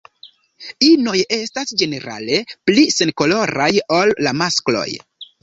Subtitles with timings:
[0.85, 2.39] Inoj estas ĝenerale
[2.71, 4.89] pli senkoloraj ol la maskloj.